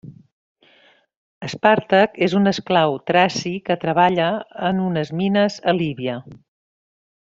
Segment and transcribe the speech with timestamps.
[1.47, 4.33] Espàrtac és un esclau traci que treballa
[4.73, 6.21] en unes mines a Líbia.